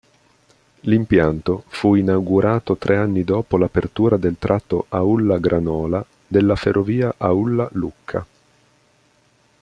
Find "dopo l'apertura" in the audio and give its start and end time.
3.23-4.17